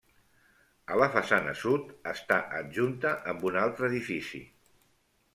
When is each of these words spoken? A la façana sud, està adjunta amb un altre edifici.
A 0.93 0.95
la 1.01 1.07
façana 1.15 1.51
sud, 1.59 1.91
està 2.11 2.37
adjunta 2.59 3.11
amb 3.33 3.45
un 3.51 3.59
altre 3.65 3.87
edifici. 3.93 4.41